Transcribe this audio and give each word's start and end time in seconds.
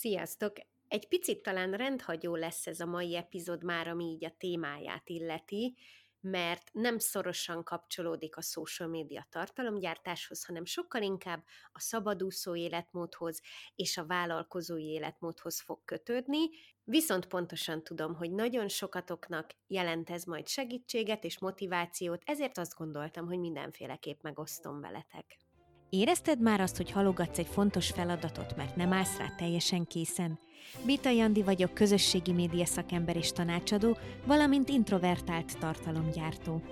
Sziasztok! 0.00 0.52
Egy 0.88 1.08
picit 1.08 1.42
talán 1.42 1.72
rendhagyó 1.72 2.34
lesz 2.34 2.66
ez 2.66 2.80
a 2.80 2.86
mai 2.86 3.16
epizód 3.16 3.64
már, 3.64 3.88
ami 3.88 4.04
így 4.04 4.24
a 4.24 4.34
témáját 4.38 5.08
illeti, 5.08 5.76
mert 6.20 6.70
nem 6.72 6.98
szorosan 6.98 7.64
kapcsolódik 7.64 8.36
a 8.36 8.40
social 8.40 8.88
média 8.88 9.26
tartalomgyártáshoz, 9.30 10.44
hanem 10.44 10.64
sokkal 10.64 11.02
inkább 11.02 11.44
a 11.72 11.80
szabadúszó 11.80 12.56
életmódhoz 12.56 13.40
és 13.74 13.96
a 13.96 14.06
vállalkozói 14.06 14.84
életmódhoz 14.84 15.60
fog 15.60 15.84
kötődni, 15.84 16.48
viszont 16.84 17.26
pontosan 17.26 17.82
tudom, 17.82 18.14
hogy 18.14 18.32
nagyon 18.32 18.68
sokatoknak 18.68 19.50
jelent 19.66 20.10
ez 20.10 20.24
majd 20.24 20.48
segítséget 20.48 21.24
és 21.24 21.38
motivációt, 21.38 22.22
ezért 22.24 22.58
azt 22.58 22.76
gondoltam, 22.76 23.26
hogy 23.26 23.38
mindenféleképp 23.38 24.22
megosztom 24.22 24.80
veletek. 24.80 25.38
Érezted 25.90 26.40
már 26.40 26.60
azt, 26.60 26.76
hogy 26.76 26.90
halogatsz 26.90 27.38
egy 27.38 27.46
fontos 27.46 27.90
feladatot, 27.90 28.56
mert 28.56 28.76
nem 28.76 28.92
állsz 28.92 29.18
rá 29.18 29.34
teljesen 29.36 29.86
készen? 29.86 30.38
Bita 30.86 31.10
Jandi 31.10 31.42
vagyok, 31.42 31.74
közösségi 31.74 32.32
média 32.32 32.64
szakember 32.64 33.16
és 33.16 33.32
tanácsadó, 33.32 33.96
valamint 34.26 34.68
introvertált 34.68 35.58
tartalomgyártó. 35.58 36.62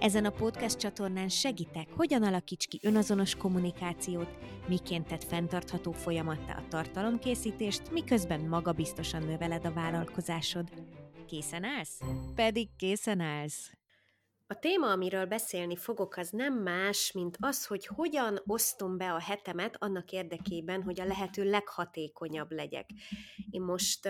Ezen 0.00 0.24
a 0.24 0.30
podcast 0.30 0.78
csatornán 0.78 1.28
segítek, 1.28 1.88
hogyan 1.96 2.22
alakíts 2.22 2.66
ki 2.66 2.80
önazonos 2.82 3.34
kommunikációt, 3.34 4.38
miként 4.68 5.06
tett 5.06 5.24
fenntartható 5.24 5.92
folyamattá 5.92 6.56
a 6.56 6.68
tartalomkészítést, 6.68 7.90
miközben 7.92 8.40
magabiztosan 8.40 9.22
növeled 9.22 9.64
a 9.64 9.72
vállalkozásod. 9.72 10.68
Készen 11.26 11.64
állsz? 11.64 12.00
Pedig 12.34 12.68
készen 12.76 13.20
állsz! 13.20 13.75
A 14.48 14.58
téma, 14.58 14.90
amiről 14.90 15.26
beszélni 15.26 15.76
fogok, 15.76 16.16
az 16.16 16.30
nem 16.30 16.54
más, 16.54 17.12
mint 17.12 17.36
az, 17.40 17.66
hogy 17.66 17.86
hogyan 17.86 18.42
osztom 18.46 18.96
be 18.96 19.12
a 19.12 19.20
hetemet 19.20 19.76
annak 19.78 20.12
érdekében, 20.12 20.82
hogy 20.82 21.00
a 21.00 21.04
lehető 21.04 21.50
leghatékonyabb 21.50 22.52
legyek. 22.52 22.90
Én 23.50 23.62
most 23.62 24.08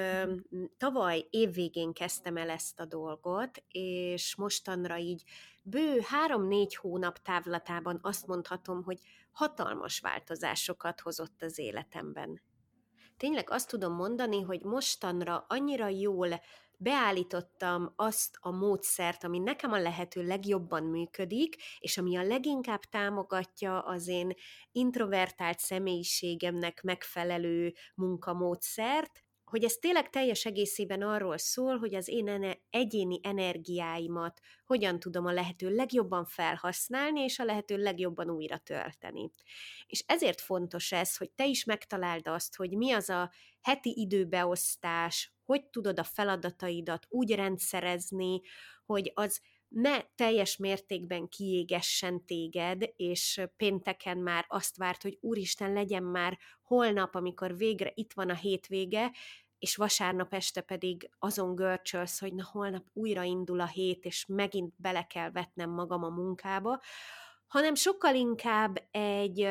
tavaly 0.77 1.27
évvégén 1.31 1.93
kezdtem 1.93 2.37
el 2.37 2.51
ezt 2.51 2.81
a 2.81 2.85
dolgot, 2.85 3.65
és 3.69 4.37
mostanra 4.37 4.97
így 4.97 5.23
bő 5.63 6.01
három-négy 6.01 6.77
hónap 6.77 7.19
távlatában 7.19 7.99
azt 8.03 8.27
mondhatom, 8.27 8.83
hogy 8.83 8.99
hatalmas 9.33 10.01
változásokat 10.01 11.01
hozott 11.01 11.43
az 11.43 11.59
életemben. 11.59 12.43
Tényleg 13.17 13.51
azt 13.51 13.69
tudom 13.69 13.93
mondani, 13.93 14.41
hogy 14.41 14.63
mostanra 14.63 15.45
annyira 15.49 15.89
jól 15.89 16.41
beállítottam 16.77 17.93
azt 17.97 18.37
a 18.41 18.51
módszert, 18.51 19.25
ami 19.25 19.39
nekem 19.39 19.73
a 19.73 19.79
lehető 19.79 20.27
legjobban 20.27 20.83
működik, 20.83 21.57
és 21.79 21.99
ami 21.99 22.17
a 22.17 22.23
leginkább 22.23 22.81
támogatja 22.81 23.81
az 23.81 24.07
én 24.09 24.33
introvertált 24.73 25.59
személyiségemnek 25.59 26.83
megfelelő 26.83 27.75
munkamódszert, 27.95 29.25
hogy 29.51 29.65
ez 29.65 29.75
tényleg 29.75 30.11
teljes 30.11 30.45
egészében 30.45 31.03
arról 31.03 31.39
szól, 31.39 31.79
hogy 31.79 31.95
az 31.95 32.09
én 32.09 32.55
egyéni 32.71 33.21
energiáimat 33.23 34.41
hogyan 34.65 34.99
tudom 34.99 35.27
a 35.27 35.33
lehető 35.33 35.75
legjobban 35.75 36.25
felhasználni, 36.25 37.21
és 37.21 37.39
a 37.39 37.45
lehető 37.45 37.77
legjobban 37.77 38.31
újra 38.31 38.59
tölteni. 38.59 39.31
És 39.87 40.05
ezért 40.07 40.41
fontos 40.41 40.93
ez, 40.93 41.17
hogy 41.17 41.31
te 41.31 41.47
is 41.47 41.65
megtaláld 41.65 42.29
azt, 42.29 42.57
hogy 42.57 42.77
mi 42.77 42.93
az 42.93 43.09
a 43.09 43.33
heti 43.63 43.95
időbeosztás, 43.97 45.36
hogy 45.47 45.65
tudod 45.65 45.99
a 45.99 46.05
feladataidat 46.05 47.07
úgy 47.09 47.35
rendszerezni, 47.35 48.41
hogy 48.87 49.13
az 49.15 49.41
ne 49.69 50.01
teljes 50.15 50.57
mértékben 50.57 51.29
kiégessen 51.29 52.25
téged, 52.25 52.93
és 52.97 53.41
pénteken 53.57 54.19
már 54.19 54.45
azt 54.49 54.77
várt, 54.77 55.03
hogy 55.03 55.19
úristen, 55.21 55.73
legyen 55.73 56.03
már 56.03 56.39
holnap, 56.63 57.15
amikor 57.15 57.57
végre 57.57 57.93
itt 57.95 58.13
van 58.13 58.31
a 58.31 58.35
hétvége, 58.35 59.13
és 59.59 59.77
vasárnap 59.77 60.35
este 60.35 60.61
pedig 60.61 61.11
azon 61.19 61.55
görcsölsz, 61.55 62.21
hogy 62.21 62.35
na 62.35 62.49
holnap 62.53 62.85
újra 62.93 63.23
indul 63.23 63.61
a 63.61 63.67
hét, 63.67 64.05
és 64.05 64.27
megint 64.27 64.75
bele 64.77 65.07
kell 65.07 65.31
vetnem 65.31 65.71
magam 65.71 66.05
a 66.05 66.09
munkába, 66.09 66.81
hanem 67.47 67.75
sokkal 67.75 68.15
inkább 68.15 68.89
egy 68.91 69.49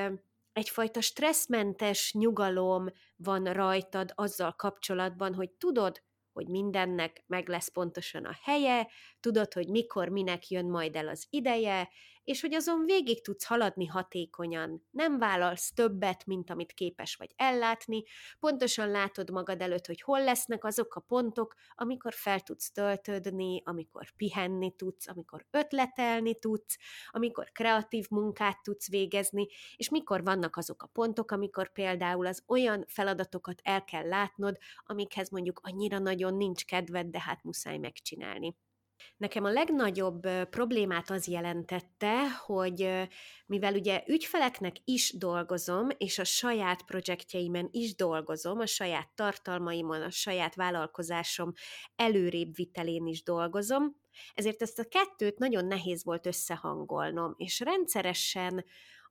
egyfajta 0.53 1.01
stresszmentes 1.01 2.13
nyugalom 2.13 2.85
van 3.15 3.43
rajtad 3.43 4.11
azzal 4.15 4.51
kapcsolatban, 4.51 5.33
hogy 5.33 5.51
tudod, 5.51 6.03
hogy 6.33 6.47
mindennek 6.47 7.23
meg 7.27 7.47
lesz 7.47 7.71
pontosan 7.71 8.25
a 8.25 8.37
helye, 8.41 8.87
tudod, 9.19 9.53
hogy 9.53 9.69
mikor, 9.69 10.09
minek 10.09 10.47
jön 10.47 10.65
majd 10.65 10.95
el 10.95 11.07
az 11.07 11.27
ideje, 11.29 11.89
és 12.25 12.41
hogy 12.41 12.53
azon 12.53 12.85
végig 12.85 13.21
tudsz 13.21 13.45
haladni 13.45 13.85
hatékonyan. 13.85 14.85
Nem 14.91 15.17
vállalsz 15.17 15.73
többet, 15.73 16.25
mint 16.25 16.49
amit 16.49 16.73
képes 16.73 17.15
vagy 17.15 17.33
ellátni, 17.35 18.03
pontosan 18.39 18.89
látod 18.89 19.29
magad 19.29 19.61
előtt, 19.61 19.85
hogy 19.85 20.01
hol 20.01 20.23
lesznek 20.23 20.63
azok 20.63 20.95
a 20.95 20.99
pontok, 20.99 21.55
amikor 21.75 22.13
fel 22.13 22.39
tudsz 22.39 22.71
töltődni, 22.71 23.61
amikor 23.65 24.11
pihenni 24.15 24.75
tudsz, 24.75 25.07
amikor 25.07 25.45
ötletelni 25.51 26.39
tudsz, 26.39 26.77
amikor 27.09 27.51
kreatív 27.51 28.05
munkát 28.09 28.63
tudsz 28.63 28.89
végezni, 28.89 29.47
és 29.75 29.89
mikor 29.89 30.23
vannak 30.23 30.57
azok 30.57 30.83
a 30.83 30.87
pontok, 30.87 31.31
amikor 31.31 31.71
például 31.71 32.25
az 32.25 32.43
olyan 32.47 32.85
feladatokat 32.87 33.59
el 33.63 33.83
kell 33.83 34.07
látnod, 34.07 34.57
amikhez 34.85 35.29
mondjuk 35.29 35.59
annyira 35.63 35.99
nagyon 35.99 36.33
nincs 36.33 36.65
kedved, 36.65 37.07
de 37.07 37.21
hát 37.21 37.43
muszáj 37.43 37.77
megcsinálni. 37.77 38.55
Nekem 39.17 39.43
a 39.43 39.51
legnagyobb 39.51 40.27
problémát 40.49 41.09
az 41.09 41.27
jelentette, 41.27 42.29
hogy 42.29 43.07
mivel 43.45 43.73
ugye 43.73 44.03
ügyfeleknek 44.07 44.75
is 44.83 45.17
dolgozom, 45.17 45.87
és 45.97 46.19
a 46.19 46.23
saját 46.23 46.83
projektjeimen 46.83 47.67
is 47.71 47.95
dolgozom, 47.95 48.59
a 48.59 48.65
saját 48.65 49.09
tartalmaimon, 49.15 50.01
a 50.01 50.09
saját 50.09 50.55
vállalkozásom 50.55 51.53
előrébb 51.95 52.55
vitelén 52.55 53.05
is 53.05 53.23
dolgozom, 53.23 53.95
ezért 54.33 54.61
ezt 54.61 54.79
a 54.79 54.87
kettőt 54.87 55.37
nagyon 55.37 55.65
nehéz 55.65 56.03
volt 56.03 56.25
összehangolnom, 56.25 57.33
és 57.37 57.59
rendszeresen 57.59 58.65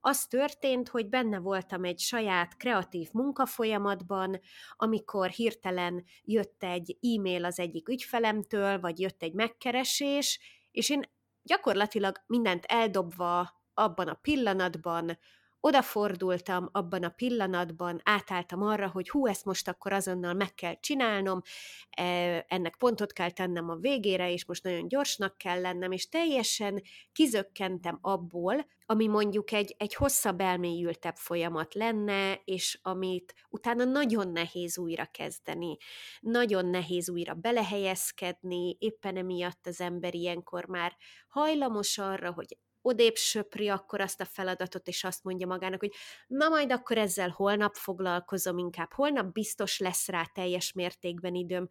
az 0.06 0.26
történt, 0.26 0.88
hogy 0.88 1.08
benne 1.08 1.38
voltam 1.38 1.84
egy 1.84 1.98
saját 1.98 2.56
kreatív 2.56 3.08
munkafolyamatban, 3.12 4.40
amikor 4.76 5.28
hirtelen 5.28 6.04
jött 6.24 6.62
egy 6.62 6.98
e-mail 7.00 7.44
az 7.44 7.58
egyik 7.58 7.88
ügyfelemtől, 7.88 8.80
vagy 8.80 9.00
jött 9.00 9.22
egy 9.22 9.32
megkeresés, 9.32 10.40
és 10.70 10.90
én 10.90 11.02
gyakorlatilag 11.42 12.22
mindent 12.26 12.64
eldobva 12.64 13.62
abban 13.74 14.08
a 14.08 14.14
pillanatban 14.14 15.18
odafordultam 15.66 16.68
abban 16.72 17.02
a 17.02 17.08
pillanatban, 17.08 18.00
átálltam 18.02 18.62
arra, 18.62 18.88
hogy 18.88 19.08
hú, 19.08 19.26
ezt 19.26 19.44
most 19.44 19.68
akkor 19.68 19.92
azonnal 19.92 20.32
meg 20.32 20.54
kell 20.54 20.80
csinálnom, 20.80 21.40
e, 21.90 22.04
ennek 22.48 22.76
pontot 22.76 23.12
kell 23.12 23.30
tennem 23.30 23.68
a 23.68 23.76
végére, 23.76 24.32
és 24.32 24.44
most 24.44 24.62
nagyon 24.62 24.88
gyorsnak 24.88 25.38
kell 25.38 25.60
lennem, 25.60 25.92
és 25.92 26.08
teljesen 26.08 26.82
kizökkentem 27.12 27.98
abból, 28.00 28.66
ami 28.86 29.06
mondjuk 29.06 29.52
egy, 29.52 29.74
egy 29.78 29.94
hosszabb 29.94 30.40
elmélyültebb 30.40 31.16
folyamat 31.16 31.74
lenne, 31.74 32.40
és 32.44 32.78
amit 32.82 33.34
utána 33.48 33.84
nagyon 33.84 34.28
nehéz 34.28 34.78
újra 34.78 35.04
kezdeni, 35.04 35.76
nagyon 36.20 36.66
nehéz 36.66 37.10
újra 37.10 37.34
belehelyezkedni, 37.34 38.76
éppen 38.78 39.16
emiatt 39.16 39.66
az 39.66 39.80
ember 39.80 40.14
ilyenkor 40.14 40.66
már 40.66 40.96
hajlamos 41.28 41.98
arra, 41.98 42.32
hogy 42.32 42.56
odébb 42.84 43.16
söpri 43.16 43.68
akkor 43.68 44.00
azt 44.00 44.20
a 44.20 44.24
feladatot, 44.24 44.88
és 44.88 45.04
azt 45.04 45.24
mondja 45.24 45.46
magának, 45.46 45.80
hogy 45.80 45.92
na 46.26 46.48
majd 46.48 46.72
akkor 46.72 46.98
ezzel 46.98 47.28
holnap 47.28 47.74
foglalkozom 47.74 48.58
inkább, 48.58 48.92
holnap 48.92 49.32
biztos 49.32 49.78
lesz 49.78 50.08
rá 50.08 50.24
teljes 50.24 50.72
mértékben 50.72 51.34
időm. 51.34 51.68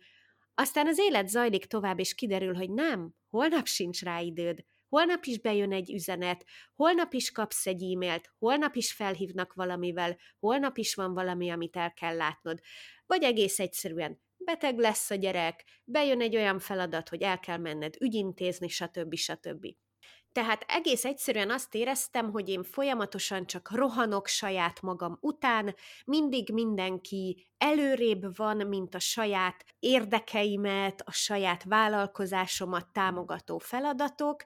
Aztán 0.55 0.87
az 0.87 0.99
élet 0.99 1.27
zajlik 1.27 1.65
tovább, 1.65 1.99
és 1.99 2.15
kiderül, 2.15 2.53
hogy 2.53 2.71
nem, 2.71 3.15
holnap 3.29 3.65
sincs 3.65 4.03
rá 4.03 4.19
időd, 4.19 4.63
holnap 4.89 5.25
is 5.25 5.39
bejön 5.39 5.73
egy 5.73 5.93
üzenet, 5.93 6.45
holnap 6.75 7.13
is 7.13 7.31
kapsz 7.31 7.67
egy 7.67 7.83
e-mailt, 7.83 8.31
holnap 8.39 8.75
is 8.75 8.93
felhívnak 8.93 9.53
valamivel, 9.53 10.17
holnap 10.39 10.77
is 10.77 10.95
van 10.95 11.13
valami, 11.13 11.49
amit 11.49 11.75
el 11.75 11.93
kell 11.93 12.15
látnod. 12.15 12.59
Vagy 13.05 13.23
egész 13.23 13.59
egyszerűen 13.59 14.21
beteg 14.37 14.77
lesz 14.77 15.09
a 15.09 15.15
gyerek, 15.15 15.63
bejön 15.83 16.21
egy 16.21 16.35
olyan 16.35 16.59
feladat, 16.59 17.09
hogy 17.09 17.21
el 17.21 17.39
kell 17.39 17.57
menned 17.57 17.95
ügyintézni, 17.99 18.67
stb. 18.67 19.15
stb. 19.15 19.65
Tehát 20.33 20.65
egész 20.67 21.05
egyszerűen 21.05 21.49
azt 21.49 21.75
éreztem, 21.75 22.31
hogy 22.31 22.49
én 22.49 22.63
folyamatosan 22.63 23.45
csak 23.45 23.71
rohanok 23.71 24.27
saját 24.27 24.81
magam 24.81 25.17
után, 25.21 25.75
mindig 26.05 26.49
mindenki 26.49 27.47
előrébb 27.57 28.35
van, 28.35 28.57
mint 28.67 28.95
a 28.95 28.99
saját 28.99 29.65
érdekeimet, 29.79 31.01
a 31.05 31.11
saját 31.11 31.63
vállalkozásomat 31.63 32.87
támogató 32.87 33.57
feladatok, 33.57 34.43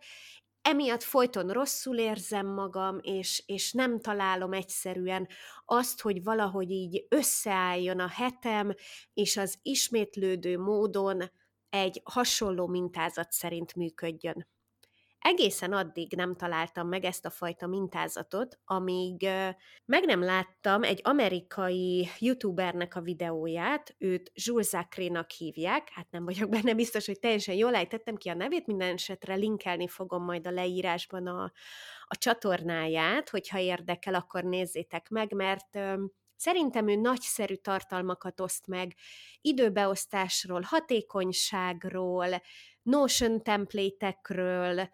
emiatt 0.62 1.04
folyton 1.04 1.50
rosszul 1.50 1.98
érzem 1.98 2.48
magam, 2.48 2.98
és, 3.02 3.44
és 3.46 3.72
nem 3.72 4.00
találom 4.00 4.54
egyszerűen 4.54 5.28
azt, 5.66 6.02
hogy 6.02 6.24
valahogy 6.24 6.72
így 6.72 7.06
összeálljon 7.10 8.00
a 8.00 8.08
hetem, 8.08 8.74
és 9.14 9.38
az 9.38 9.58
ismétlődő 9.62 10.58
módon 10.58 11.32
egy 11.70 12.02
hasonló 12.04 12.68
mintázat 12.68 13.32
szerint 13.32 13.76
működjön. 13.76 14.48
Egészen 15.28 15.74
addig 15.74 16.14
nem 16.16 16.36
találtam 16.36 16.88
meg 16.88 17.04
ezt 17.04 17.26
a 17.26 17.30
fajta 17.30 17.68
mintázatot, 17.68 18.60
amíg 18.66 19.28
meg 19.86 20.06
nem 20.06 20.24
láttam 20.24 20.84
egy 20.84 21.02
amerikai 21.04 22.08
youtubernek 22.20 22.96
a 22.96 23.02
videóját, 23.02 23.96
őt 23.98 24.32
Jules 24.34 24.66
Zachary-nak 24.66 25.30
hívják, 25.30 25.90
hát 25.90 26.08
nem 26.12 26.26
vagyok 26.26 26.50
benne 26.50 26.74
biztos, 26.74 27.06
hogy 27.06 27.20
teljesen 27.20 27.56
jól 27.56 27.76
ejtettem 27.76 28.16
ki 28.16 28.30
a 28.30 28.34
nevét, 28.34 28.66
minden 28.66 28.94
esetre 28.94 29.36
linkelni 29.36 29.88
fogom 29.88 30.24
majd 30.24 30.48
a 30.48 30.52
leírásban 30.52 31.28
a, 31.28 31.52
a 32.04 32.18
csatornáját, 32.18 33.30
hogyha 33.30 33.60
érdekel, 33.60 34.14
akkor 34.14 34.44
nézzétek 34.44 35.10
meg, 35.10 35.34
mert 35.34 35.80
Szerintem 36.40 36.88
ő 36.88 36.96
nagyszerű 36.96 37.54
tartalmakat 37.54 38.40
oszt 38.40 38.68
meg 38.68 38.96
időbeosztásról, 39.42 40.62
hatékonyságról, 40.62 42.42
Notion 42.88 43.44
templatekről, 43.44 44.90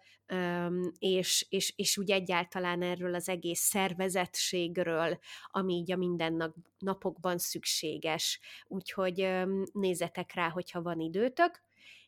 és, 0.98 1.46
és, 1.48 1.72
és 1.76 1.98
úgy 1.98 2.10
egyáltalán 2.10 2.82
erről 2.82 3.14
az 3.14 3.28
egész 3.28 3.60
szervezettségről, 3.60 5.18
ami 5.46 5.74
így 5.74 5.92
a 5.92 5.96
minden 5.96 6.54
napokban 6.78 7.38
szükséges. 7.38 8.40
Úgyhogy 8.66 9.28
nézzetek 9.72 10.34
rá, 10.34 10.48
hogyha 10.48 10.82
van 10.82 11.00
időtök. 11.00 11.60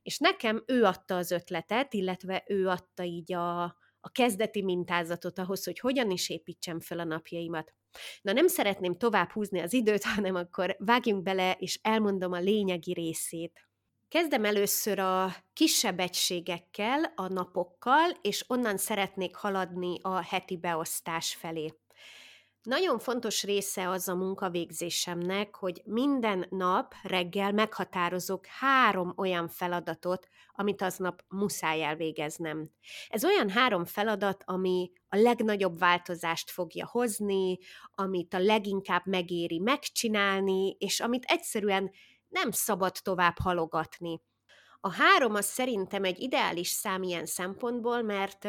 És 0.02 0.18
nekem 0.18 0.62
ő 0.66 0.84
adta 0.84 1.16
az 1.16 1.30
ötletet, 1.30 1.94
illetve 1.94 2.44
ő 2.46 2.68
adta 2.68 3.02
így 3.02 3.32
a, 3.32 3.62
a 4.00 4.10
kezdeti 4.12 4.62
mintázatot 4.62 5.38
ahhoz, 5.38 5.64
hogy 5.64 5.78
hogyan 5.78 6.10
is 6.10 6.28
építsem 6.28 6.80
fel 6.80 6.98
a 6.98 7.04
napjaimat. 7.04 7.74
Na 8.22 8.32
nem 8.32 8.46
szeretném 8.46 8.96
tovább 8.96 9.30
húzni 9.30 9.60
az 9.60 9.72
időt, 9.72 10.04
hanem 10.14 10.34
akkor 10.34 10.76
vágjunk 10.78 11.22
bele, 11.22 11.56
és 11.58 11.78
elmondom 11.82 12.32
a 12.32 12.40
lényegi 12.40 12.92
részét. 12.92 13.65
Kezdem 14.16 14.44
először 14.44 14.98
a 14.98 15.36
kisebb 15.52 16.00
egységekkel, 16.00 17.12
a 17.16 17.28
napokkal, 17.28 18.10
és 18.22 18.44
onnan 18.48 18.76
szeretnék 18.76 19.34
haladni 19.34 19.98
a 20.02 20.22
heti 20.22 20.56
beosztás 20.56 21.34
felé. 21.34 21.72
Nagyon 22.62 22.98
fontos 22.98 23.42
része 23.42 23.88
az 23.88 24.08
a 24.08 24.14
munkavégzésemnek, 24.14 25.54
hogy 25.54 25.82
minden 25.84 26.46
nap 26.50 26.94
reggel 27.02 27.52
meghatározok 27.52 28.46
három 28.46 29.12
olyan 29.16 29.48
feladatot, 29.48 30.28
amit 30.52 30.82
aznap 30.82 31.22
muszáj 31.28 31.84
elvégeznem. 31.84 32.70
Ez 33.08 33.24
olyan 33.24 33.50
három 33.50 33.84
feladat, 33.84 34.42
ami 34.46 34.90
a 35.08 35.16
legnagyobb 35.16 35.78
változást 35.78 36.50
fogja 36.50 36.86
hozni, 36.86 37.58
amit 37.94 38.34
a 38.34 38.38
leginkább 38.38 39.06
megéri 39.06 39.58
megcsinálni, 39.58 40.76
és 40.78 41.00
amit 41.00 41.24
egyszerűen 41.24 41.90
nem 42.28 42.50
szabad 42.50 42.96
tovább 43.02 43.38
halogatni. 43.38 44.20
A 44.80 44.92
három 44.92 45.34
az 45.34 45.44
szerintem 45.44 46.04
egy 46.04 46.20
ideális 46.20 46.68
szám 46.68 47.02
ilyen 47.02 47.26
szempontból, 47.26 48.02
mert 48.02 48.48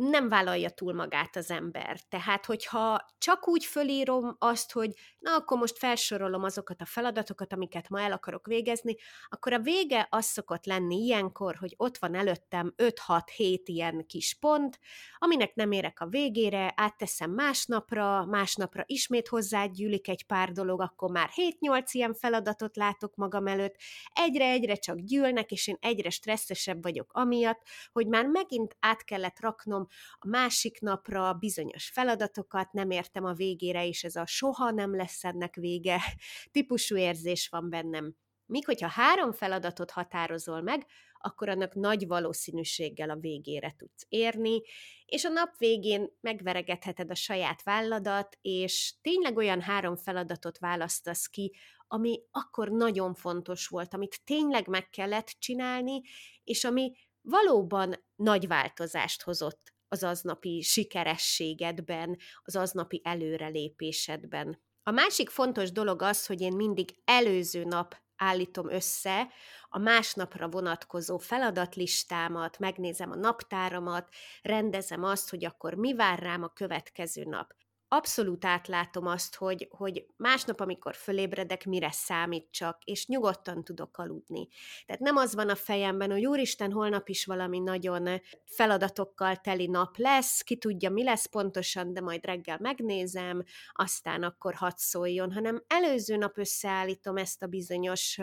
nem 0.00 0.28
vállalja 0.28 0.70
túl 0.70 0.94
magát 0.94 1.36
az 1.36 1.50
ember. 1.50 2.00
Tehát, 2.08 2.46
hogyha 2.46 3.06
csak 3.18 3.48
úgy 3.48 3.64
fölírom 3.64 4.36
azt, 4.38 4.72
hogy 4.72 4.92
na, 5.18 5.34
akkor 5.34 5.58
most 5.58 5.78
felsorolom 5.78 6.42
azokat 6.42 6.80
a 6.80 6.84
feladatokat, 6.84 7.52
amiket 7.52 7.88
ma 7.88 8.00
el 8.00 8.12
akarok 8.12 8.46
végezni, 8.46 8.96
akkor 9.28 9.52
a 9.52 9.58
vége 9.58 10.06
az 10.10 10.24
szokott 10.24 10.66
lenni 10.66 10.96
ilyenkor, 10.96 11.56
hogy 11.56 11.74
ott 11.76 11.98
van 11.98 12.14
előttem 12.14 12.74
5-6-7 12.76 13.60
ilyen 13.64 14.06
kis 14.06 14.36
pont, 14.40 14.78
aminek 15.18 15.54
nem 15.54 15.72
érek 15.72 16.00
a 16.00 16.06
végére, 16.06 16.72
átteszem 16.76 17.30
másnapra, 17.30 18.24
másnapra 18.24 18.82
ismét 18.86 19.28
hozzágyűlik 19.28 20.08
egy 20.08 20.26
pár 20.26 20.52
dolog, 20.52 20.80
akkor 20.80 21.10
már 21.10 21.30
7-8 21.60 21.84
ilyen 21.90 22.14
feladatot 22.14 22.76
látok 22.76 23.14
magam 23.14 23.46
előtt, 23.46 23.76
egyre-egyre 24.12 24.74
csak 24.74 24.98
gyűlnek, 24.98 25.50
és 25.50 25.66
én 25.66 25.76
egyre 25.80 26.10
stresszesebb 26.10 26.82
vagyok 26.82 27.12
amiatt, 27.12 27.62
hogy 27.92 28.06
már 28.06 28.26
megint 28.26 28.76
át 28.80 29.04
kellett 29.04 29.40
raknom 29.40 29.88
a 30.18 30.28
másik 30.28 30.80
napra 30.80 31.32
bizonyos 31.32 31.90
feladatokat, 31.90 32.72
nem 32.72 32.90
értem 32.90 33.24
a 33.24 33.32
végére, 33.32 33.86
és 33.86 34.04
ez 34.04 34.16
a 34.16 34.26
soha 34.26 34.70
nem 34.70 34.96
lesz 34.96 35.24
ennek 35.24 35.54
vége 35.54 36.00
típusú 36.52 36.96
érzés 36.96 37.48
van 37.48 37.70
bennem. 37.70 38.14
Míg 38.46 38.64
hogyha 38.64 38.88
három 38.88 39.32
feladatot 39.32 39.90
határozol 39.90 40.62
meg, 40.62 40.86
akkor 41.22 41.48
annak 41.48 41.74
nagy 41.74 42.06
valószínűséggel 42.06 43.10
a 43.10 43.16
végére 43.16 43.74
tudsz 43.76 44.06
érni, 44.08 44.62
és 45.06 45.24
a 45.24 45.28
nap 45.28 45.56
végén 45.58 46.08
megveregetheted 46.20 47.10
a 47.10 47.14
saját 47.14 47.62
válladat, 47.62 48.38
és 48.40 48.94
tényleg 49.00 49.36
olyan 49.36 49.60
három 49.60 49.96
feladatot 49.96 50.58
választasz 50.58 51.26
ki, 51.26 51.54
ami 51.86 52.20
akkor 52.30 52.68
nagyon 52.68 53.14
fontos 53.14 53.66
volt, 53.66 53.94
amit 53.94 54.20
tényleg 54.24 54.68
meg 54.68 54.90
kellett 54.90 55.36
csinálni, 55.38 56.00
és 56.44 56.64
ami 56.64 56.92
valóban 57.20 58.04
nagy 58.16 58.46
változást 58.46 59.22
hozott 59.22 59.74
az 59.90 60.02
aznapi 60.02 60.60
sikerességedben, 60.60 62.18
az 62.42 62.56
aznapi 62.56 63.00
előrelépésedben. 63.04 64.62
A 64.82 64.90
másik 64.90 65.30
fontos 65.30 65.72
dolog 65.72 66.02
az, 66.02 66.26
hogy 66.26 66.40
én 66.40 66.52
mindig 66.52 66.94
előző 67.04 67.64
nap 67.64 67.96
állítom 68.16 68.70
össze 68.70 69.28
a 69.68 69.78
másnapra 69.78 70.48
vonatkozó 70.48 71.18
feladatlistámat, 71.18 72.58
megnézem 72.58 73.10
a 73.10 73.16
naptáramat, 73.16 74.08
rendezem 74.42 75.04
azt, 75.04 75.30
hogy 75.30 75.44
akkor 75.44 75.74
mi 75.74 75.94
vár 75.94 76.18
rám 76.18 76.42
a 76.42 76.48
következő 76.48 77.24
nap 77.24 77.52
abszolút 77.92 78.44
átlátom 78.44 79.06
azt, 79.06 79.36
hogy, 79.36 79.68
hogy 79.70 80.06
másnap, 80.16 80.60
amikor 80.60 80.94
fölébredek, 80.94 81.64
mire 81.64 81.90
számít 81.90 82.46
csak, 82.50 82.78
és 82.84 83.06
nyugodtan 83.06 83.64
tudok 83.64 83.98
aludni. 83.98 84.48
Tehát 84.86 85.00
nem 85.00 85.16
az 85.16 85.34
van 85.34 85.48
a 85.48 85.54
fejemben, 85.54 86.10
hogy 86.10 86.26
úristen, 86.26 86.72
holnap 86.72 87.08
is 87.08 87.24
valami 87.24 87.58
nagyon 87.58 88.20
feladatokkal 88.44 89.36
teli 89.36 89.66
nap 89.66 89.96
lesz, 89.96 90.42
ki 90.42 90.56
tudja, 90.56 90.90
mi 90.90 91.04
lesz 91.04 91.26
pontosan, 91.26 91.92
de 91.92 92.00
majd 92.00 92.24
reggel 92.24 92.58
megnézem, 92.60 93.44
aztán 93.72 94.22
akkor 94.22 94.54
hadd 94.54 94.76
szóljon, 94.76 95.32
hanem 95.32 95.62
előző 95.66 96.16
nap 96.16 96.38
összeállítom 96.38 97.16
ezt 97.16 97.42
a 97.42 97.46
bizonyos 97.46 98.18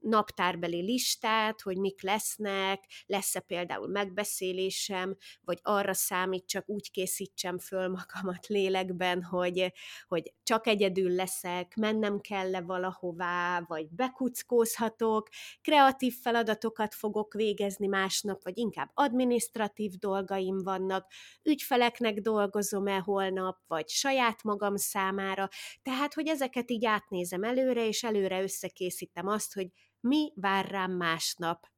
naptárbeli 0.00 0.80
listát, 0.82 1.60
hogy 1.60 1.76
mik 1.76 2.02
lesznek, 2.02 2.84
lesz-e 3.06 3.40
például 3.40 3.88
megbeszélésem, 3.88 5.16
vagy 5.40 5.58
arra 5.62 5.94
számít, 5.94 6.46
csak 6.46 6.68
úgy 6.68 6.90
készítsem 6.90 7.58
föl 7.58 7.88
magamat 7.88 8.46
lélekben, 8.46 9.22
hogy, 9.22 9.72
hogy 10.08 10.32
csak 10.42 10.66
egyedül 10.66 11.14
leszek, 11.14 11.76
mennem 11.76 12.20
kell-e 12.20 12.60
valahová, 12.60 13.60
vagy 13.66 13.88
bekuckózhatok, 13.90 15.28
kreatív 15.62 16.14
feladatokat 16.22 16.94
fogok 16.94 17.34
végezni 17.34 17.86
másnap, 17.86 18.42
vagy 18.42 18.58
inkább 18.58 18.90
administratív 18.94 19.92
dolgaim 19.92 20.58
vannak, 20.62 21.12
ügyfeleknek 21.42 22.14
dolgozom-e 22.20 22.98
holnap, 22.98 23.58
vagy 23.66 23.88
saját 23.88 24.42
magam 24.42 24.76
számára, 24.76 25.48
tehát, 25.82 26.14
hogy 26.14 26.28
ezeket 26.28 26.70
így 26.70 26.84
átnézem 26.84 27.42
előre, 27.42 27.86
és 27.86 28.02
előre 28.02 28.42
összekészítem 28.42 29.26
azt, 29.26 29.54
hogy 29.54 29.68
mi 30.00 30.32
vár 30.34 30.70
rám 30.70 30.90
másnap. 30.90 31.68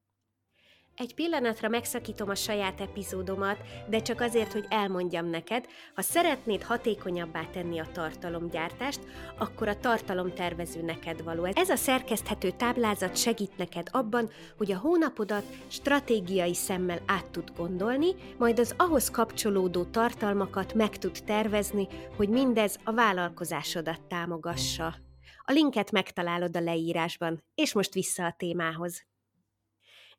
Egy 0.97 1.15
pillanatra 1.15 1.69
megszakítom 1.69 2.29
a 2.29 2.35
saját 2.35 2.81
epizódomat, 2.81 3.59
de 3.89 4.03
csak 4.03 4.21
azért, 4.21 4.53
hogy 4.53 4.67
elmondjam 4.69 5.27
neked, 5.27 5.67
ha 5.95 6.03
szeretnéd 6.03 6.63
hatékonyabbá 6.63 7.45
tenni 7.45 7.79
a 7.79 7.89
tartalomgyártást, 7.93 9.01
akkor 9.39 9.69
a 9.69 9.79
tartalomtervező 9.79 10.83
neked 10.83 11.23
való. 11.23 11.45
Ez 11.45 11.69
a 11.69 11.77
szerkeszthető 11.77 12.51
táblázat 12.51 13.17
segít 13.17 13.57
neked 13.57 13.89
abban, 13.91 14.31
hogy 14.57 14.73
a 14.73 14.79
hónapodat 14.79 15.45
stratégiai 15.69 16.55
szemmel 16.55 17.03
át 17.07 17.27
tud 17.27 17.53
gondolni, 17.57 18.15
majd 18.39 18.59
az 18.59 18.75
ahhoz 18.77 19.11
kapcsolódó 19.11 19.85
tartalmakat 19.85 20.75
meg 20.75 20.99
tud 20.99 21.19
tervezni, 21.27 21.89
hogy 22.17 22.29
mindez 22.29 22.79
a 22.85 22.93
vállalkozásodat 22.93 24.01
támogassa. 24.09 24.95
A 25.45 25.53
linket 25.53 25.91
megtalálod 25.91 26.57
a 26.57 26.61
leírásban, 26.61 27.45
és 27.55 27.73
most 27.73 27.95
vissza 27.95 28.27
a 28.27 28.35
témához. 28.37 29.07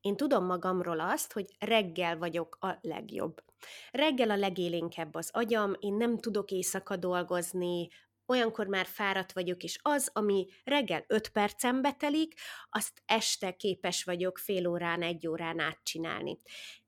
Én 0.02 0.16
tudom 0.16 0.46
magamról 0.46 1.00
azt, 1.00 1.34
hogy 1.34 1.56
reggel 1.60 2.18
vagyok 2.18 2.58
a 2.60 2.78
legjobb. 2.82 3.44
Reggel 3.92 4.30
a 4.30 4.36
legélénkebb 4.36 5.16
az 5.16 5.30
agyam, 5.34 5.76
én 5.80 5.94
nem 5.94 6.18
tudok 6.18 6.52
éjszaka 6.52 6.96
dolgozni, 6.96 7.88
olyankor 8.26 8.68
már 8.68 8.86
fáradt 8.86 9.34
vagyok, 9.34 9.64
és 9.64 9.80
az, 9.82 10.10
ami 10.14 10.46
reggel 10.64 11.04
5 11.08 11.30
percen 11.30 11.82
betelik, 11.82 12.34
azt 12.70 13.02
este 13.06 13.52
képes 13.52 14.04
vagyok 14.04 14.38
fél 14.38 14.68
órán, 14.68 15.02
egy 15.02 15.28
órán 15.28 15.60
átcsinálni. 15.60 16.40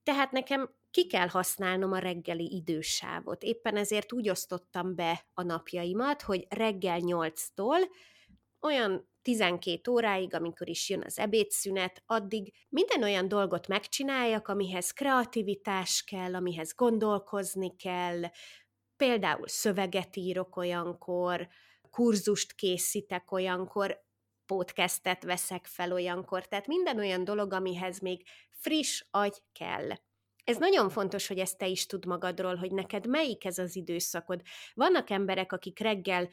Tehát 0.03 0.31
nekem 0.31 0.69
ki 0.91 1.07
kell 1.07 1.27
használnom 1.27 1.91
a 1.91 1.97
reggeli 1.97 2.55
idősávot. 2.55 3.43
Éppen 3.43 3.77
ezért 3.77 4.13
úgy 4.13 4.29
osztottam 4.29 4.95
be 4.95 5.25
a 5.33 5.43
napjaimat, 5.43 6.21
hogy 6.21 6.45
reggel 6.49 6.99
8-tól 7.01 7.77
olyan 8.61 9.09
12 9.21 9.91
óráig, 9.91 10.33
amikor 10.33 10.69
is 10.69 10.89
jön 10.89 11.03
az 11.05 11.19
ebédszünet, 11.19 12.03
addig 12.05 12.53
minden 12.69 13.03
olyan 13.03 13.27
dolgot 13.27 13.67
megcsináljak, 13.67 14.47
amihez 14.47 14.91
kreativitás 14.91 16.03
kell, 16.03 16.35
amihez 16.35 16.75
gondolkozni 16.75 17.75
kell, 17.75 18.21
például 18.97 19.47
szöveget 19.47 20.15
írok 20.15 20.55
olyankor, 20.55 21.47
kurzust 21.89 22.53
készítek 22.53 23.31
olyankor, 23.31 24.03
podcastet 24.45 25.23
veszek 25.23 25.65
fel 25.65 25.91
olyankor, 25.91 26.47
tehát 26.47 26.67
minden 26.67 26.97
olyan 26.97 27.23
dolog, 27.23 27.53
amihez 27.53 27.99
még 27.99 28.27
friss 28.51 29.05
agy 29.11 29.41
kell. 29.51 29.89
Ez 30.43 30.57
nagyon 30.57 30.89
fontos, 30.89 31.27
hogy 31.27 31.39
ezt 31.39 31.57
te 31.57 31.67
is 31.67 31.85
tud 31.85 32.05
magadról, 32.05 32.55
hogy 32.55 32.71
neked 32.71 33.07
melyik 33.07 33.45
ez 33.45 33.57
az 33.57 33.75
időszakod. 33.75 34.41
Vannak 34.73 35.09
emberek, 35.09 35.51
akik 35.51 35.79
reggel 35.79 36.29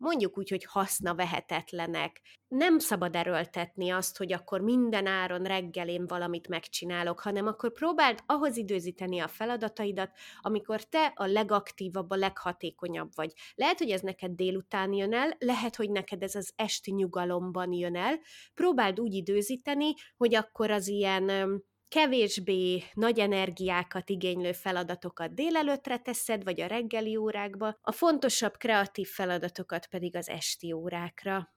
mondjuk 0.00 0.38
úgy, 0.38 0.48
hogy 0.48 0.64
haszna 0.64 1.14
vehetetlenek. 1.14 2.20
Nem 2.48 2.78
szabad 2.78 3.16
erőltetni 3.16 3.90
azt, 3.90 4.16
hogy 4.16 4.32
akkor 4.32 4.60
minden 4.60 5.06
áron 5.06 5.42
reggel 5.42 5.88
én 5.88 6.06
valamit 6.06 6.48
megcsinálok, 6.48 7.20
hanem 7.20 7.46
akkor 7.46 7.72
próbáld 7.72 8.18
ahhoz 8.26 8.56
időzíteni 8.56 9.18
a 9.18 9.28
feladataidat, 9.28 10.10
amikor 10.40 10.82
te 10.82 11.12
a 11.14 11.26
legaktívabb, 11.26 12.10
a 12.10 12.16
leghatékonyabb 12.16 13.10
vagy. 13.14 13.32
Lehet, 13.54 13.78
hogy 13.78 13.90
ez 13.90 14.00
neked 14.00 14.30
délután 14.30 14.92
jön 14.92 15.14
el, 15.14 15.36
lehet, 15.38 15.76
hogy 15.76 15.90
neked 15.90 16.22
ez 16.22 16.34
az 16.34 16.52
esti 16.56 16.92
nyugalomban 16.92 17.72
jön 17.72 17.96
el. 17.96 18.18
Próbáld 18.54 19.00
úgy 19.00 19.14
időzíteni, 19.14 19.94
hogy 20.16 20.34
akkor 20.34 20.70
az 20.70 20.88
ilyen 20.88 21.62
kevésbé 21.90 22.82
nagy 22.94 23.18
energiákat 23.18 24.10
igénylő 24.10 24.52
feladatokat 24.52 25.34
délelőttre 25.34 25.98
teszed, 25.98 26.44
vagy 26.44 26.60
a 26.60 26.66
reggeli 26.66 27.16
órákba, 27.16 27.76
a 27.80 27.92
fontosabb 27.92 28.56
kreatív 28.56 29.08
feladatokat 29.08 29.86
pedig 29.86 30.16
az 30.16 30.28
esti 30.28 30.72
órákra. 30.72 31.54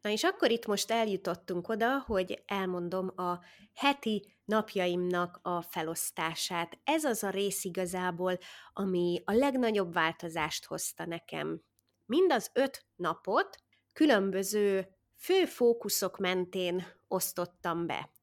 Na 0.00 0.10
és 0.10 0.22
akkor 0.22 0.50
itt 0.50 0.66
most 0.66 0.90
eljutottunk 0.90 1.68
oda, 1.68 1.98
hogy 1.98 2.42
elmondom 2.46 3.12
a 3.16 3.40
heti 3.74 4.36
napjaimnak 4.44 5.38
a 5.42 5.62
felosztását. 5.62 6.78
Ez 6.84 7.04
az 7.04 7.22
a 7.22 7.30
rész 7.30 7.64
igazából, 7.64 8.38
ami 8.72 9.22
a 9.24 9.32
legnagyobb 9.32 9.92
változást 9.92 10.64
hozta 10.64 11.06
nekem. 11.06 11.62
Mind 12.06 12.32
az 12.32 12.50
öt 12.52 12.86
napot 12.96 13.56
különböző 13.92 14.88
fő 15.16 15.44
fókuszok 15.44 16.18
mentén 16.18 16.86
osztottam 17.08 17.86
be. 17.86 18.13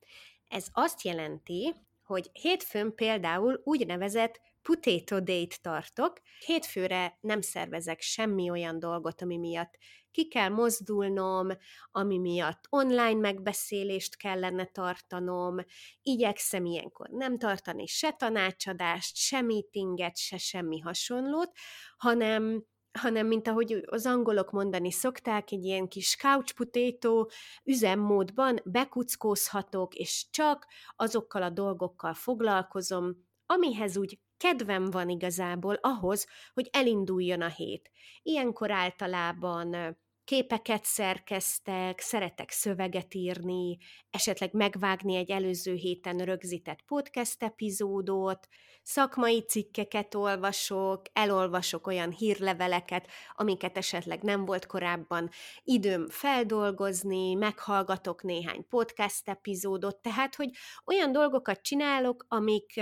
Ez 0.51 0.67
azt 0.71 1.01
jelenti, 1.01 1.73
hogy 2.03 2.29
hétfőn 2.33 2.95
például 2.95 3.61
úgynevezett 3.63 4.39
potato 4.61 5.19
date 5.19 5.55
tartok. 5.61 6.21
Hétfőre 6.45 7.17
nem 7.21 7.41
szervezek 7.41 8.01
semmi 8.01 8.49
olyan 8.49 8.79
dolgot, 8.79 9.21
ami 9.21 9.37
miatt 9.37 9.77
ki 10.11 10.27
kell 10.27 10.49
mozdulnom, 10.49 11.49
ami 11.91 12.17
miatt 12.17 12.65
online 12.69 13.19
megbeszélést 13.19 14.17
kellene 14.17 14.65
tartanom, 14.65 15.57
igyekszem 16.01 16.65
ilyenkor 16.65 17.09
nem 17.09 17.37
tartani 17.37 17.85
se 17.85 18.11
tanácsadást, 18.11 19.15
se 19.15 19.41
meetinget, 19.41 20.17
se 20.17 20.37
semmi 20.37 20.79
hasonlót, 20.79 21.51
hanem 21.97 22.65
hanem 22.99 23.27
mint 23.27 23.47
ahogy 23.47 23.83
az 23.85 24.05
angolok 24.05 24.51
mondani 24.51 24.91
szokták, 24.91 25.51
egy 25.51 25.63
ilyen 25.63 25.87
kis 25.87 26.15
couch 26.15 26.53
potato 26.53 27.25
üzemmódban 27.63 28.59
bekuckózhatok, 28.65 29.95
és 29.95 30.25
csak 30.29 30.67
azokkal 30.95 31.43
a 31.43 31.49
dolgokkal 31.49 32.13
foglalkozom, 32.13 33.15
amihez 33.45 33.97
úgy 33.97 34.19
kedvem 34.37 34.85
van 34.85 35.09
igazából 35.09 35.73
ahhoz, 35.73 36.27
hogy 36.53 36.69
elinduljon 36.71 37.41
a 37.41 37.47
hét. 37.47 37.91
Ilyenkor 38.21 38.71
általában 38.71 39.97
képeket 40.31 40.85
szerkeztek, 40.85 41.99
szeretek 41.99 42.51
szöveget 42.51 43.13
írni, 43.13 43.77
esetleg 44.09 44.53
megvágni 44.53 45.15
egy 45.15 45.31
előző 45.31 45.73
héten 45.73 46.17
rögzített 46.17 46.81
podcast 46.81 47.43
epizódot, 47.43 48.47
szakmai 48.83 49.41
cikkeket 49.41 50.15
olvasok, 50.15 51.01
elolvasok 51.13 51.87
olyan 51.87 52.11
hírleveleket, 52.11 53.07
amiket 53.33 53.77
esetleg 53.77 54.21
nem 54.21 54.45
volt 54.45 54.65
korábban 54.65 55.29
időm 55.63 56.07
feldolgozni, 56.09 57.33
meghallgatok 57.33 58.23
néhány 58.23 58.67
podcast 58.67 59.29
epizódot, 59.29 60.01
tehát, 60.01 60.35
hogy 60.35 60.49
olyan 60.85 61.11
dolgokat 61.11 61.61
csinálok, 61.61 62.25
amik 62.27 62.81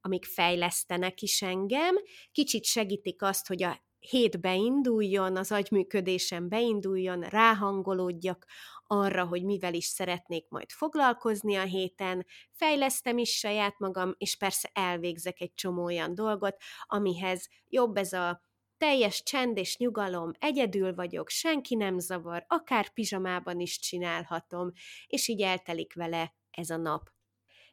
amik 0.00 0.24
fejlesztenek 0.24 1.22
is 1.22 1.42
engem, 1.42 1.94
kicsit 2.32 2.64
segítik 2.64 3.22
azt, 3.22 3.46
hogy 3.46 3.62
a 3.62 3.87
hét 4.08 4.40
beinduljon, 4.40 5.36
az 5.36 5.52
agyműködésem 5.52 6.48
beinduljon, 6.48 7.20
ráhangolódjak 7.20 8.46
arra, 8.86 9.24
hogy 9.24 9.44
mivel 9.44 9.74
is 9.74 9.84
szeretnék 9.84 10.48
majd 10.48 10.70
foglalkozni 10.70 11.56
a 11.56 11.62
héten, 11.62 12.26
fejlesztem 12.52 13.18
is 13.18 13.38
saját 13.38 13.78
magam, 13.78 14.14
és 14.18 14.36
persze 14.36 14.70
elvégzek 14.72 15.40
egy 15.40 15.54
csomó 15.54 15.84
olyan 15.84 16.14
dolgot, 16.14 16.56
amihez 16.86 17.48
jobb 17.66 17.96
ez 17.96 18.12
a 18.12 18.40
teljes 18.78 19.22
csend 19.22 19.56
és 19.56 19.76
nyugalom, 19.76 20.30
egyedül 20.38 20.94
vagyok, 20.94 21.28
senki 21.28 21.74
nem 21.74 21.98
zavar, 21.98 22.44
akár 22.48 22.92
pizsamában 22.92 23.60
is 23.60 23.78
csinálhatom, 23.78 24.72
és 25.06 25.28
így 25.28 25.42
eltelik 25.42 25.94
vele 25.94 26.34
ez 26.50 26.70
a 26.70 26.76
nap. 26.76 27.10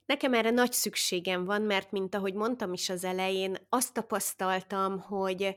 Nekem 0.05 0.33
erre 0.33 0.49
nagy 0.49 0.71
szükségem 0.71 1.45
van, 1.45 1.61
mert 1.61 1.91
mint 1.91 2.15
ahogy 2.15 2.33
mondtam 2.33 2.73
is 2.73 2.89
az 2.89 3.03
elején, 3.03 3.57
azt 3.69 3.93
tapasztaltam, 3.93 4.99
hogy 4.99 5.55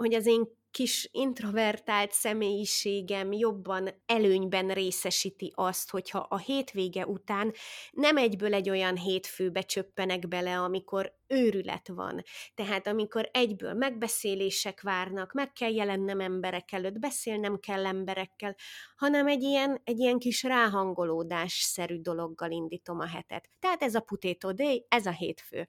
hogy 0.00 0.14
az 0.14 0.26
én 0.26 0.58
kis 0.70 1.08
introvertált 1.12 2.12
személyiségem 2.12 3.32
jobban 3.32 3.88
előnyben 4.06 4.68
részesíti 4.68 5.52
azt, 5.54 5.90
hogyha 5.90 6.18
a 6.18 6.38
hétvége 6.38 7.06
után 7.06 7.52
nem 7.90 8.16
egyből 8.16 8.54
egy 8.54 8.70
olyan 8.70 8.96
hétfőbe 8.96 9.60
csöppenek 9.60 10.28
bele, 10.28 10.58
amikor 10.58 11.14
őrület 11.26 11.88
van. 11.88 12.22
Tehát 12.54 12.86
amikor 12.86 13.28
egyből 13.32 13.72
megbeszélések 13.72 14.80
várnak, 14.80 15.32
meg 15.32 15.52
kell 15.52 15.72
jelennem 15.72 16.20
emberek 16.20 16.72
előtt, 16.72 16.98
beszélnem 16.98 17.58
kell 17.58 17.86
emberekkel, 17.86 18.56
hanem 18.96 19.26
egy 19.26 19.42
ilyen, 19.42 19.80
egy 19.84 19.98
ilyen 19.98 20.18
kis 20.18 20.42
ráhangolódás-szerű 20.42 22.00
dologgal 22.00 22.50
indítom 22.50 22.98
a 22.98 23.06
hetet. 23.06 23.48
Tehát 23.58 23.82
ez 23.82 23.94
a 23.94 24.00
Potato 24.00 24.52
Day, 24.52 24.86
ez 24.88 25.06
a 25.06 25.12
hétfő. 25.12 25.68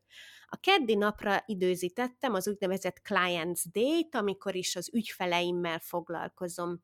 A 0.53 0.59
keddi 0.59 0.95
napra 0.95 1.43
időzítettem 1.45 2.33
az 2.33 2.47
úgynevezett 2.47 3.01
Clients 3.01 3.61
Day-t, 3.71 4.15
amikor 4.15 4.55
is 4.55 4.75
az 4.75 4.89
ügyfeleimmel 4.93 5.79
foglalkozom. 5.79 6.83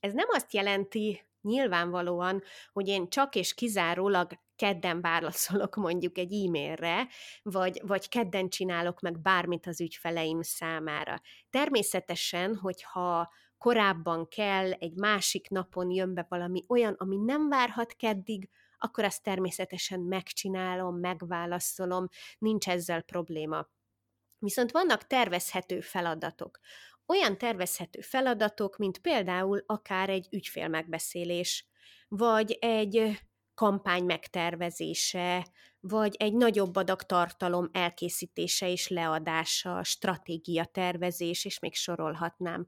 Ez 0.00 0.12
nem 0.12 0.26
azt 0.30 0.52
jelenti 0.52 1.20
nyilvánvalóan, 1.40 2.42
hogy 2.72 2.88
én 2.88 3.08
csak 3.08 3.34
és 3.34 3.54
kizárólag 3.54 4.30
kedden 4.56 5.00
válaszolok 5.00 5.76
mondjuk 5.76 6.18
egy 6.18 6.32
e-mailre, 6.32 7.08
vagy, 7.42 7.80
vagy 7.86 8.08
kedden 8.08 8.48
csinálok 8.48 9.00
meg 9.00 9.20
bármit 9.20 9.66
az 9.66 9.80
ügyfeleim 9.80 10.42
számára. 10.42 11.20
Természetesen, 11.50 12.56
hogyha 12.56 13.32
korábban 13.58 14.28
kell, 14.28 14.72
egy 14.72 14.94
másik 14.94 15.48
napon 15.48 15.90
jön 15.90 16.14
be 16.14 16.26
valami 16.28 16.64
olyan, 16.68 16.94
ami 16.98 17.16
nem 17.16 17.48
várhat 17.48 17.92
keddig, 17.96 18.48
akkor 18.82 19.04
azt 19.04 19.22
természetesen 19.22 20.00
megcsinálom, 20.00 20.98
megválaszolom, 20.98 22.08
nincs 22.38 22.68
ezzel 22.68 23.02
probléma. 23.02 23.68
Viszont 24.38 24.70
vannak 24.70 25.06
tervezhető 25.06 25.80
feladatok. 25.80 26.58
Olyan 27.06 27.38
tervezhető 27.38 28.00
feladatok, 28.00 28.76
mint 28.76 28.98
például 28.98 29.62
akár 29.66 30.08
egy 30.08 30.28
ügyfélmegbeszélés, 30.30 31.66
vagy 32.08 32.52
egy 32.60 33.20
kampány 33.54 34.04
megtervezése, 34.04 35.46
vagy 35.80 36.14
egy 36.18 36.34
nagyobb 36.34 36.76
adag 36.76 37.02
tartalom 37.02 37.68
elkészítése 37.72 38.68
és 38.68 38.88
leadása, 38.88 39.82
stratégia 39.82 40.64
tervezés, 40.64 41.44
és 41.44 41.58
még 41.58 41.74
sorolhatnám. 41.74 42.66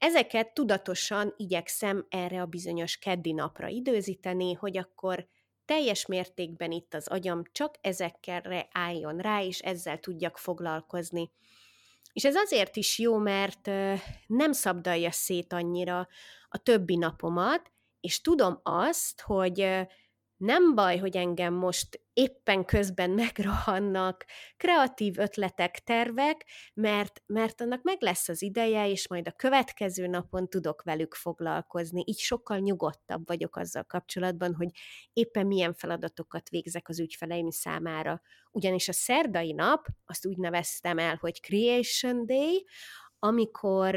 Ezeket 0.00 0.54
tudatosan 0.54 1.34
igyekszem 1.36 2.06
erre 2.08 2.40
a 2.40 2.46
bizonyos 2.46 2.96
keddi 2.96 3.32
napra 3.32 3.68
időzíteni, 3.68 4.52
hogy 4.52 4.76
akkor 4.76 5.26
teljes 5.64 6.06
mértékben 6.06 6.70
itt 6.70 6.94
az 6.94 7.08
agyam 7.08 7.42
csak 7.52 7.74
ezekkel 7.80 8.68
álljon 8.72 9.18
rá, 9.18 9.42
és 9.42 9.58
ezzel 9.58 9.98
tudjak 9.98 10.38
foglalkozni. 10.38 11.30
És 12.12 12.24
ez 12.24 12.34
azért 12.34 12.76
is 12.76 12.98
jó, 12.98 13.16
mert 13.16 13.66
nem 14.26 14.52
szabdalja 14.52 15.10
szét 15.10 15.52
annyira 15.52 16.08
a 16.48 16.58
többi 16.58 16.96
napomat, 16.96 17.72
és 18.00 18.20
tudom 18.20 18.60
azt, 18.62 19.20
hogy 19.20 19.86
nem 20.40 20.74
baj, 20.74 20.98
hogy 20.98 21.16
engem 21.16 21.54
most 21.54 22.00
éppen 22.12 22.64
közben 22.64 23.10
megrohannak 23.22 24.24
kreatív 24.56 25.18
ötletek, 25.18 25.78
tervek, 25.78 26.46
mert, 26.74 27.22
mert 27.26 27.60
annak 27.60 27.82
meg 27.82 27.96
lesz 28.02 28.28
az 28.28 28.42
ideje, 28.42 28.88
és 28.88 29.08
majd 29.08 29.28
a 29.28 29.32
következő 29.32 30.06
napon 30.06 30.48
tudok 30.48 30.82
velük 30.82 31.14
foglalkozni. 31.14 32.02
Így 32.06 32.18
sokkal 32.18 32.58
nyugodtabb 32.58 33.26
vagyok 33.26 33.56
azzal 33.56 33.82
kapcsolatban, 33.84 34.54
hogy 34.54 34.68
éppen 35.12 35.46
milyen 35.46 35.74
feladatokat 35.74 36.48
végzek 36.48 36.88
az 36.88 37.00
ügyfeleim 37.00 37.50
számára. 37.50 38.20
Ugyanis 38.50 38.88
a 38.88 38.92
szerdai 38.92 39.52
nap, 39.52 39.86
azt 40.04 40.26
úgy 40.26 40.36
neveztem 40.36 40.98
el, 40.98 41.16
hogy 41.20 41.40
Creation 41.40 42.26
Day, 42.26 42.66
amikor 43.18 43.94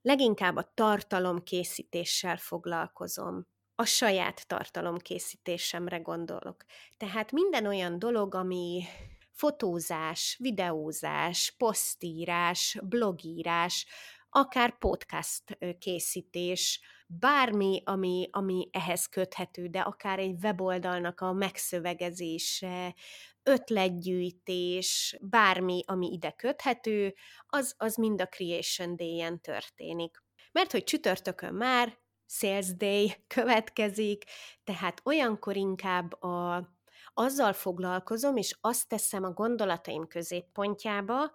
leginkább 0.00 0.56
a 0.56 0.72
tartalomkészítéssel 0.74 2.36
foglalkozom 2.36 3.46
a 3.74 3.84
saját 3.84 4.46
tartalomkészítésemre 4.46 5.98
gondolok. 5.98 6.64
Tehát 6.96 7.32
minden 7.32 7.66
olyan 7.66 7.98
dolog, 7.98 8.34
ami 8.34 8.84
fotózás, 9.30 10.36
videózás, 10.38 11.54
posztírás, 11.58 12.78
blogírás, 12.82 13.86
akár 14.28 14.78
podcast 14.78 15.58
készítés, 15.78 16.80
bármi, 17.06 17.82
ami, 17.84 18.28
ami 18.30 18.68
ehhez 18.72 19.06
köthető, 19.06 19.66
de 19.66 19.80
akár 19.80 20.18
egy 20.18 20.36
weboldalnak 20.42 21.20
a 21.20 21.32
megszövegezése, 21.32 22.94
ötletgyűjtés, 23.42 25.16
bármi, 25.20 25.82
ami 25.86 26.12
ide 26.12 26.30
köthető, 26.30 27.14
az, 27.46 27.74
az 27.78 27.96
mind 27.96 28.20
a 28.20 28.28
Creation 28.28 28.96
Day-en 28.96 29.40
történik. 29.40 30.22
Mert 30.52 30.72
hogy 30.72 30.84
csütörtökön 30.84 31.54
már 31.54 31.98
Sales 32.34 32.76
Day 32.76 33.14
következik, 33.34 34.24
tehát 34.64 35.00
olyankor 35.04 35.56
inkább 35.56 36.22
a, 36.22 36.68
azzal 37.14 37.52
foglalkozom, 37.52 38.36
és 38.36 38.56
azt 38.60 38.88
teszem 38.88 39.24
a 39.24 39.32
gondolataim 39.32 40.06
középpontjába, 40.06 41.32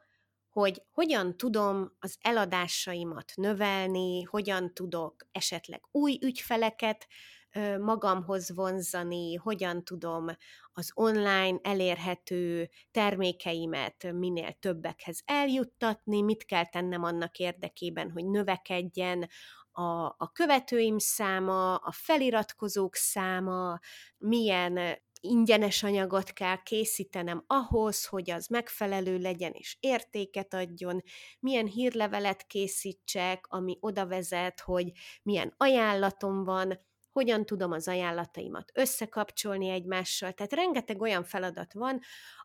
hogy 0.50 0.84
hogyan 0.92 1.38
tudom 1.38 1.96
az 2.00 2.18
eladásaimat 2.22 3.32
növelni, 3.36 4.24
hogyan 4.24 4.74
tudok 4.74 5.16
esetleg 5.32 5.82
új 5.92 6.20
ügyfeleket 6.22 7.08
magamhoz 7.80 8.54
vonzani, 8.56 9.36
hogyan 9.36 9.84
tudom 9.84 10.26
az 10.74 10.92
online 10.94 11.60
elérhető 11.62 12.70
termékeimet 12.92 14.12
minél 14.12 14.52
többekhez 14.52 15.22
eljuttatni, 15.26 16.22
mit 16.22 16.46
kell 16.46 16.66
tennem 16.66 17.04
annak 17.04 17.38
érdekében, 17.38 18.12
hogy 18.12 18.26
növekedjen 18.26 19.30
a, 19.72 20.06
a 20.06 20.32
követőim 20.34 20.98
száma, 20.98 21.76
a 21.76 21.92
feliratkozók 21.92 22.96
száma, 22.96 23.80
milyen 24.18 25.00
ingyenes 25.22 25.84
anyagot 25.84 26.34
kell 26.34 26.64
készítenem 26.64 27.44
ahhoz, 27.48 28.06
hogy 28.06 28.32
az 28.32 28.48
megfelelő 28.48 29.18
legyen 29.18 29.52
és 29.52 29.78
értéket 29.80 30.54
adjon, 30.54 31.04
milyen 31.40 31.66
hírlevelet 31.66 32.48
készítsek, 32.48 33.46
ami 33.48 33.78
oda 33.80 34.08
vezet, 34.08 34.60
hogy 34.60 34.92
milyen 35.24 35.54
ajánlatom 35.58 36.44
van, 36.44 36.80
hogyan 37.12 37.46
tudom 37.46 37.72
az 37.72 37.88
ajánlataimat 37.88 38.72
összekapcsolni 38.74 39.70
egymással. 39.70 40.32
Tehát 40.32 40.54
rengeteg 40.54 41.02
olyan 41.02 41.24
feladat 41.24 41.74
van, 41.74 42.00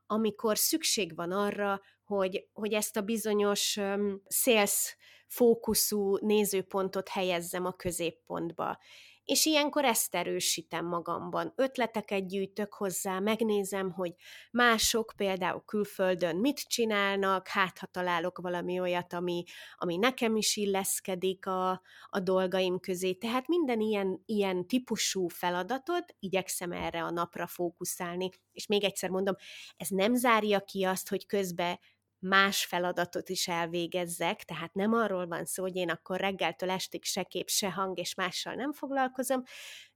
amikor 0.06 0.58
szükség 0.58 1.14
van 1.14 1.32
arra, 1.32 1.80
hogy, 2.16 2.46
hogy 2.52 2.72
ezt 2.72 2.96
a 2.96 3.00
bizonyos 3.02 3.76
um, 3.76 4.22
sales 4.28 4.96
fókuszú 5.26 6.16
nézőpontot 6.16 7.08
helyezzem 7.08 7.64
a 7.64 7.72
középpontba 7.72 8.78
és 9.24 9.44
ilyenkor 9.44 9.84
ezt 9.84 10.14
erősítem 10.14 10.86
magamban. 10.86 11.52
Ötleteket 11.56 12.28
gyűjtök 12.28 12.74
hozzá, 12.74 13.18
megnézem, 13.18 13.90
hogy 13.90 14.14
mások 14.50 15.12
például 15.16 15.62
külföldön 15.64 16.36
mit 16.36 16.60
csinálnak, 16.60 17.48
hát 17.48 17.78
ha 17.78 17.86
találok 17.86 18.38
valami 18.38 18.80
olyat, 18.80 19.12
ami, 19.12 19.44
ami 19.76 19.96
nekem 19.96 20.36
is 20.36 20.56
illeszkedik 20.56 21.46
a, 21.46 21.70
a 22.10 22.20
dolgaim 22.20 22.80
közé. 22.80 23.12
Tehát 23.12 23.48
minden 23.48 23.80
ilyen, 23.80 24.22
ilyen 24.26 24.66
típusú 24.66 25.28
feladatot 25.28 26.14
igyekszem 26.18 26.72
erre 26.72 27.02
a 27.02 27.10
napra 27.10 27.46
fókuszálni. 27.46 28.28
És 28.52 28.66
még 28.66 28.84
egyszer 28.84 29.10
mondom, 29.10 29.34
ez 29.76 29.88
nem 29.88 30.14
zárja 30.14 30.60
ki 30.60 30.84
azt, 30.84 31.08
hogy 31.08 31.26
közben 31.26 31.78
más 32.24 32.64
feladatot 32.64 33.28
is 33.28 33.48
elvégezzek, 33.48 34.42
tehát 34.42 34.74
nem 34.74 34.92
arról 34.92 35.26
van 35.26 35.44
szó, 35.44 35.62
hogy 35.62 35.76
én 35.76 35.90
akkor 35.90 36.20
reggeltől 36.20 36.70
estig 36.70 37.04
se 37.04 37.22
kép, 37.22 37.48
se 37.48 37.70
hang 37.70 37.98
és 37.98 38.14
mással 38.14 38.54
nem 38.54 38.72
foglalkozom, 38.72 39.42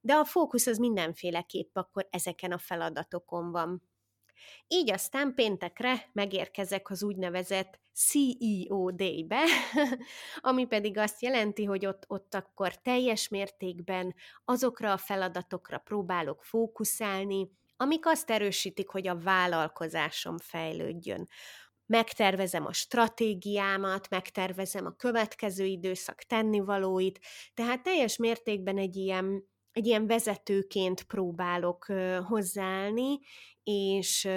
de 0.01 0.15
a 0.15 0.25
fókusz 0.25 0.67
az 0.67 0.79
mindenféleképp 0.79 1.77
akkor 1.77 2.07
ezeken 2.11 2.53
a 2.53 2.59
feladatokon 2.59 3.51
van. 3.51 3.83
Így 4.67 4.91
aztán 4.91 5.35
péntekre 5.35 6.11
megérkezek 6.13 6.91
az 6.91 7.03
úgynevezett 7.03 7.81
CEO 7.95 8.91
Day-be, 8.91 9.45
ami 10.41 10.67
pedig 10.67 10.99
azt 10.99 11.23
jelenti, 11.23 11.65
hogy 11.65 11.87
ott, 11.87 12.05
ott 12.07 12.35
akkor 12.35 12.75
teljes 12.75 13.29
mértékben 13.29 14.15
azokra 14.45 14.93
a 14.93 14.97
feladatokra 14.97 15.79
próbálok 15.79 16.45
fókuszálni, 16.45 17.51
amik 17.77 18.07
azt 18.07 18.31
erősítik, 18.31 18.89
hogy 18.89 19.09
a 19.09 19.19
vállalkozásom 19.19 20.39
fejlődjön 20.39 21.29
megtervezem 21.89 22.67
a 22.67 22.73
stratégiámat, 22.73 24.09
megtervezem 24.09 24.87
a 24.87 24.97
következő 24.97 25.65
időszak 25.65 26.23
tennivalóit, 26.23 27.21
tehát 27.55 27.83
teljes 27.83 28.17
mértékben 28.17 28.79
egy 28.79 28.97
ilyen, 28.97 29.45
egy 29.73 29.87
ilyen 29.87 30.07
vezetőként 30.07 31.03
próbálok 31.03 31.85
hozzáállni, 32.27 33.19
és, 33.71 34.29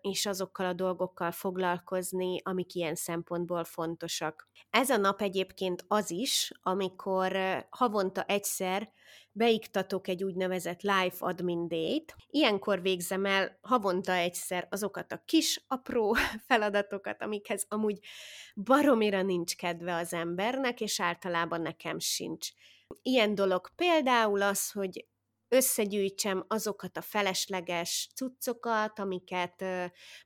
és 0.00 0.26
azokkal 0.26 0.66
a 0.66 0.72
dolgokkal 0.72 1.30
foglalkozni, 1.30 2.40
amik 2.42 2.74
ilyen 2.74 2.94
szempontból 2.94 3.64
fontosak. 3.64 4.48
Ez 4.70 4.90
a 4.90 4.96
nap 4.96 5.20
egyébként 5.20 5.84
az 5.88 6.10
is, 6.10 6.52
amikor 6.62 7.36
havonta 7.70 8.22
egyszer 8.22 8.90
beiktatok 9.32 10.08
egy 10.08 10.24
úgynevezett 10.24 10.82
Life 10.82 11.26
Admin 11.26 11.68
Day-t. 11.68 12.14
Ilyenkor 12.26 12.82
végzem 12.82 13.24
el 13.24 13.58
havonta 13.60 14.12
egyszer 14.12 14.66
azokat 14.70 15.12
a 15.12 15.22
kis, 15.24 15.64
apró 15.68 16.16
feladatokat, 16.48 17.22
amikhez 17.22 17.66
amúgy 17.68 17.98
baromira 18.54 19.22
nincs 19.22 19.56
kedve 19.56 19.94
az 19.94 20.12
embernek, 20.12 20.80
és 20.80 21.00
általában 21.00 21.60
nekem 21.60 21.98
sincs. 21.98 22.48
Ilyen 23.02 23.34
dolog 23.34 23.68
például 23.76 24.42
az, 24.42 24.70
hogy 24.70 25.06
összegyűjtsem 25.50 26.44
azokat 26.48 26.96
a 26.96 27.02
felesleges 27.02 28.08
cuccokat, 28.14 28.98
amiket 28.98 29.64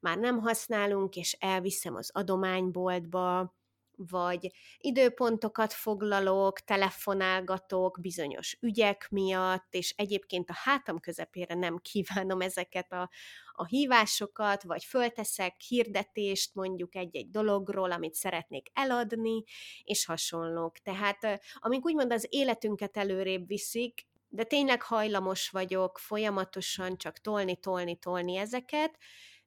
már 0.01 0.19
nem 0.19 0.39
használunk, 0.39 1.17
és 1.17 1.37
elviszem 1.41 1.95
az 1.95 2.11
adományboltba, 2.13 3.55
vagy 3.97 4.53
időpontokat 4.79 5.73
foglalok, 5.73 6.61
telefonálgatok 6.61 7.99
bizonyos 8.01 8.57
ügyek 8.61 9.09
miatt, 9.11 9.75
és 9.75 9.95
egyébként 9.97 10.51
a 10.51 10.55
hátam 10.57 11.01
közepére 11.01 11.55
nem 11.55 11.77
kívánom 11.77 12.41
ezeket 12.41 12.93
a, 12.93 13.11
a 13.53 13.67
hívásokat, 13.67 14.63
vagy 14.63 14.85
fölteszek 14.85 15.61
hirdetést 15.61 16.55
mondjuk 16.55 16.95
egy-egy 16.95 17.31
dologról, 17.31 17.93
amit 17.93 18.15
szeretnék 18.15 18.67
eladni, 18.73 19.45
és 19.85 20.05
hasonlók. 20.05 20.79
Tehát 20.79 21.41
amik 21.55 21.85
úgymond 21.85 22.13
az 22.13 22.27
életünket 22.31 22.97
előrébb 22.97 23.47
viszik, 23.47 24.07
de 24.35 24.45
tényleg 24.45 24.83
hajlamos 24.83 25.51
vagyok 25.51 25.99
folyamatosan 25.99 26.97
csak 26.97 27.19
tolni, 27.19 27.57
tolni, 27.57 27.97
tolni 27.99 28.37
ezeket, 28.37 28.99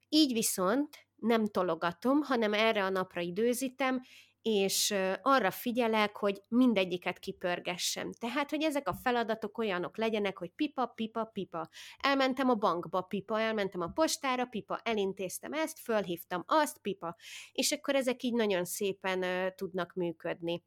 így 0.10 0.34
viszont 0.34 1.08
nem 1.16 1.46
tologatom, 1.46 2.22
hanem 2.22 2.54
erre 2.54 2.84
a 2.84 2.90
napra 2.90 3.22
időzítem, 3.22 4.02
és 4.42 4.94
arra 5.22 5.52
figyelek, 5.52 6.18
hogy 6.18 6.42
mindegyiket 6.48 7.20
kipörgessem. 7.20 8.12
Tehát, 8.12 8.50
hogy 8.50 8.64
ezek 8.64 8.88
a 8.88 8.94
feladatok 8.94 9.58
olyanok 9.58 9.98
legyenek, 9.98 10.38
hogy 10.38 10.52
pipa, 10.52 10.86
pipa, 10.86 11.24
pipa. 11.24 11.70
Elmentem 11.98 12.50
a 12.50 12.56
bankba, 12.56 13.02
pipa, 13.02 13.40
elmentem 13.40 13.82
a 13.82 13.88
postára, 13.88 14.46
pipa, 14.46 14.80
elintéztem 14.84 15.54
ezt, 15.54 15.80
fölhívtam 15.80 16.44
azt, 16.46 16.82
pipa. 16.82 17.16
És 17.52 17.72
akkor 17.72 17.96
ezek 17.96 18.24
így 18.24 18.34
nagyon 18.34 18.66
szépen 18.66 19.52
tudnak 19.56 19.94
működni. 19.94 20.64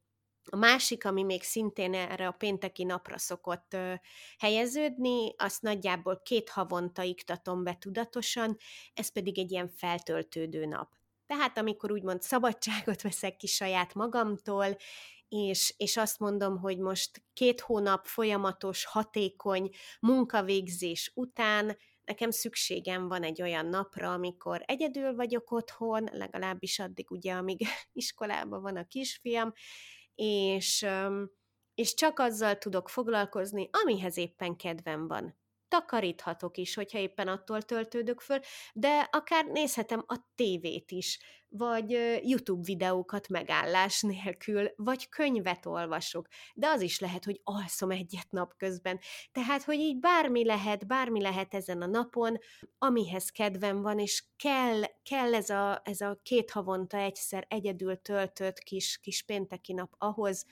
A 0.52 0.56
másik, 0.56 1.04
ami 1.04 1.22
még 1.22 1.42
szintén 1.42 1.94
erre 1.94 2.26
a 2.26 2.32
pénteki 2.32 2.84
napra 2.84 3.18
szokott 3.18 3.74
uh, 3.74 3.94
helyeződni, 4.38 5.34
azt 5.36 5.62
nagyjából 5.62 6.20
két 6.24 6.48
havonta 6.48 7.02
iktatom 7.02 7.64
be 7.64 7.76
tudatosan, 7.78 8.56
ez 8.94 9.12
pedig 9.12 9.38
egy 9.38 9.50
ilyen 9.50 9.68
feltöltődő 9.68 10.66
nap. 10.66 10.88
Tehát 11.26 11.58
amikor 11.58 11.92
úgymond 11.92 12.22
szabadságot 12.22 13.02
veszek 13.02 13.36
ki 13.36 13.46
saját 13.46 13.94
magamtól, 13.94 14.76
és, 15.28 15.74
és 15.76 15.96
azt 15.96 16.18
mondom, 16.18 16.58
hogy 16.58 16.78
most 16.78 17.22
két 17.32 17.60
hónap 17.60 18.06
folyamatos, 18.06 18.84
hatékony 18.84 19.70
munkavégzés 20.00 21.12
után 21.14 21.76
nekem 22.04 22.30
szükségem 22.30 23.08
van 23.08 23.22
egy 23.22 23.42
olyan 23.42 23.66
napra, 23.66 24.12
amikor 24.12 24.62
egyedül 24.64 25.14
vagyok 25.14 25.50
otthon, 25.50 26.08
legalábbis 26.12 26.78
addig 26.78 27.10
ugye, 27.10 27.32
amíg 27.32 27.66
iskolában 27.92 28.62
van 28.62 28.76
a 28.76 28.86
kisfiam, 28.86 29.52
és, 30.22 30.86
és 31.74 31.94
csak 31.94 32.18
azzal 32.18 32.58
tudok 32.58 32.88
foglalkozni, 32.88 33.68
amihez 33.72 34.16
éppen 34.16 34.56
kedvem 34.56 35.08
van 35.08 35.39
takaríthatok 35.70 36.56
is, 36.56 36.74
hogyha 36.74 36.98
éppen 36.98 37.28
attól 37.28 37.62
töltődök 37.62 38.20
föl, 38.20 38.38
de 38.72 39.08
akár 39.10 39.44
nézhetem 39.44 40.04
a 40.06 40.16
tévét 40.34 40.90
is, 40.90 41.18
vagy 41.48 41.90
YouTube 42.22 42.62
videókat 42.64 43.28
megállás 43.28 44.00
nélkül, 44.12 44.70
vagy 44.76 45.08
könyvet 45.08 45.66
olvasok, 45.66 46.28
de 46.54 46.68
az 46.68 46.80
is 46.80 47.00
lehet, 47.00 47.24
hogy 47.24 47.40
alszom 47.44 47.90
egyet 47.90 48.30
napközben. 48.30 49.00
Tehát, 49.32 49.62
hogy 49.62 49.78
így 49.78 49.98
bármi 49.98 50.44
lehet, 50.44 50.86
bármi 50.86 51.20
lehet 51.20 51.54
ezen 51.54 51.82
a 51.82 51.86
napon, 51.86 52.38
amihez 52.78 53.30
kedvem 53.30 53.82
van, 53.82 53.98
és 53.98 54.24
kell, 54.36 54.82
kell 55.02 55.34
ez, 55.34 55.50
a, 55.50 55.80
ez 55.84 56.00
a 56.00 56.20
két 56.22 56.50
havonta 56.50 56.96
egyszer 56.96 57.46
egyedül 57.48 57.96
töltött 57.96 58.58
kis, 58.58 58.98
kis 59.02 59.22
pénteki 59.22 59.72
nap 59.72 59.94
ahhoz, 59.98 60.46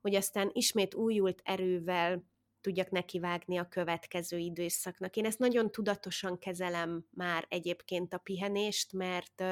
hogy 0.00 0.14
aztán 0.14 0.50
ismét 0.52 0.94
újult 0.94 1.40
erővel 1.44 2.24
tudjak 2.60 2.90
nekivágni 2.90 3.56
a 3.56 3.68
következő 3.68 4.38
időszaknak. 4.38 5.16
Én 5.16 5.24
ezt 5.24 5.38
nagyon 5.38 5.70
tudatosan 5.70 6.38
kezelem 6.38 7.06
már 7.10 7.46
egyébként 7.48 8.14
a 8.14 8.18
pihenést, 8.18 8.92
mert 8.92 9.42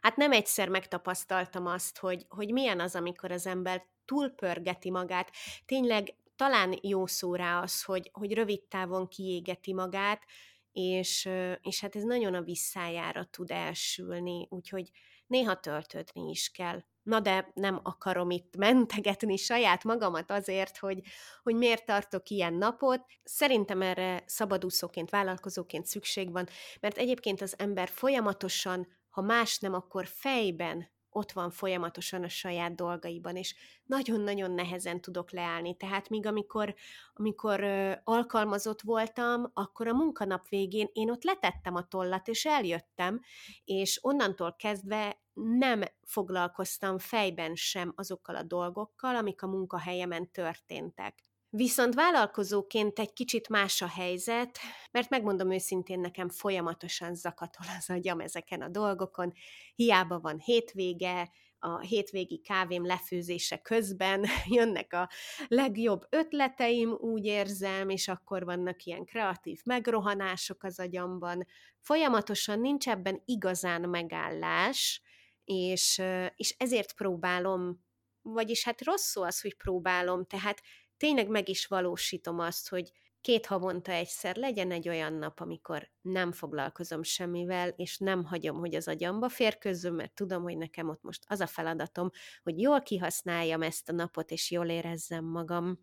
hát 0.00 0.16
nem 0.16 0.32
egyszer 0.32 0.68
megtapasztaltam 0.68 1.66
azt, 1.66 1.98
hogy, 1.98 2.26
hogy 2.28 2.52
milyen 2.52 2.80
az, 2.80 2.94
amikor 2.94 3.30
az 3.30 3.46
ember 3.46 3.86
túlpörgeti 4.04 4.90
magát, 4.90 5.30
tényleg 5.66 6.14
talán 6.36 6.78
jó 6.82 7.06
szó 7.06 7.34
rá 7.34 7.60
az, 7.60 7.82
hogy, 7.82 8.10
hogy 8.12 8.32
rövid 8.34 8.62
távon 8.62 9.08
kiégeti 9.08 9.72
magát, 9.72 10.24
és, 10.72 11.28
és 11.62 11.80
hát 11.80 11.96
ez 11.96 12.02
nagyon 12.02 12.34
a 12.34 12.42
visszájára 12.42 13.24
tud 13.24 13.50
elsülni, 13.50 14.46
úgyhogy 14.50 14.90
néha 15.26 15.60
töltődni 15.60 16.30
is 16.30 16.50
kell. 16.50 16.84
Na 17.02 17.20
de 17.20 17.50
nem 17.54 17.80
akarom 17.82 18.30
itt 18.30 18.56
mentegetni 18.56 19.36
saját 19.36 19.84
magamat 19.84 20.30
azért, 20.30 20.78
hogy, 20.78 21.00
hogy 21.42 21.54
miért 21.54 21.84
tartok 21.84 22.28
ilyen 22.28 22.54
napot. 22.54 23.00
Szerintem 23.24 23.82
erre 23.82 24.22
szabadúszóként, 24.26 25.10
vállalkozóként 25.10 25.86
szükség 25.86 26.32
van, 26.32 26.48
mert 26.80 26.96
egyébként 26.96 27.40
az 27.40 27.54
ember 27.58 27.88
folyamatosan, 27.88 28.86
ha 29.08 29.20
más 29.20 29.58
nem, 29.58 29.74
akkor 29.74 30.06
fejben 30.06 30.90
ott 31.12 31.32
van 31.32 31.50
folyamatosan 31.50 32.22
a 32.22 32.28
saját 32.28 32.74
dolgaiban, 32.74 33.36
és 33.36 33.54
nagyon-nagyon 33.84 34.50
nehezen 34.50 35.00
tudok 35.00 35.30
leállni. 35.30 35.76
Tehát 35.76 36.08
míg 36.08 36.26
amikor, 36.26 36.74
amikor 37.14 37.64
alkalmazott 38.04 38.80
voltam, 38.80 39.50
akkor 39.52 39.86
a 39.86 39.92
munkanap 39.92 40.48
végén 40.48 40.88
én 40.92 41.10
ott 41.10 41.24
letettem 41.24 41.74
a 41.74 41.88
tollat, 41.88 42.28
és 42.28 42.44
eljöttem, 42.44 43.20
és 43.64 43.98
onnantól 44.02 44.54
kezdve 44.58 45.20
nem 45.34 45.82
foglalkoztam 46.02 46.98
fejben 46.98 47.54
sem 47.54 47.92
azokkal 47.96 48.36
a 48.36 48.42
dolgokkal, 48.42 49.16
amik 49.16 49.42
a 49.42 49.46
munkahelyemen 49.46 50.30
történtek. 50.30 51.31
Viszont 51.54 51.94
vállalkozóként 51.94 52.98
egy 52.98 53.12
kicsit 53.12 53.48
más 53.48 53.82
a 53.82 53.88
helyzet, 53.88 54.58
mert 54.90 55.10
megmondom 55.10 55.52
őszintén, 55.52 56.00
nekem 56.00 56.28
folyamatosan 56.28 57.14
zakatol 57.14 57.66
az 57.78 57.90
agyam 57.90 58.20
ezeken 58.20 58.62
a 58.62 58.68
dolgokon. 58.68 59.32
Hiába 59.74 60.20
van 60.20 60.38
hétvége, 60.38 61.30
a 61.58 61.80
hétvégi 61.80 62.38
kávém 62.38 62.86
lefőzése 62.86 63.56
közben 63.56 64.24
jönnek 64.56 64.92
a 64.92 65.08
legjobb 65.48 66.06
ötleteim, 66.10 66.90
úgy 66.90 67.24
érzem, 67.24 67.88
és 67.88 68.08
akkor 68.08 68.44
vannak 68.44 68.84
ilyen 68.84 69.04
kreatív 69.04 69.60
megrohanások 69.64 70.62
az 70.62 70.78
agyamban. 70.78 71.46
Folyamatosan 71.80 72.60
nincs 72.60 72.88
ebben 72.88 73.22
igazán 73.24 73.88
megállás, 73.88 75.02
és, 75.44 76.02
és 76.36 76.54
ezért 76.58 76.94
próbálom, 76.94 77.84
vagyis 78.22 78.64
hát 78.64 78.84
rossz 78.84 79.10
szó 79.10 79.22
az, 79.22 79.40
hogy 79.40 79.56
próbálom, 79.56 80.24
tehát 80.24 80.62
tényleg 81.02 81.28
meg 81.28 81.48
is 81.48 81.66
valósítom 81.66 82.38
azt, 82.38 82.68
hogy 82.68 82.92
két 83.20 83.46
havonta 83.46 83.92
egyszer 83.92 84.36
legyen 84.36 84.70
egy 84.70 84.88
olyan 84.88 85.12
nap, 85.12 85.40
amikor 85.40 85.90
nem 86.00 86.32
foglalkozom 86.32 87.02
semmivel, 87.02 87.68
és 87.68 87.98
nem 87.98 88.24
hagyom, 88.24 88.58
hogy 88.58 88.74
az 88.74 88.88
agyamba 88.88 89.28
férkőzzön, 89.28 89.92
mert 89.94 90.14
tudom, 90.14 90.42
hogy 90.42 90.56
nekem 90.56 90.88
ott 90.88 91.02
most 91.02 91.24
az 91.26 91.40
a 91.40 91.46
feladatom, 91.46 92.10
hogy 92.42 92.60
jól 92.60 92.82
kihasználjam 92.82 93.62
ezt 93.62 93.88
a 93.88 93.92
napot, 93.92 94.30
és 94.30 94.50
jól 94.50 94.68
érezzem 94.68 95.24
magam. 95.24 95.78